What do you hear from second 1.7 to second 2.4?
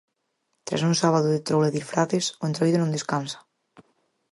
e disfraces,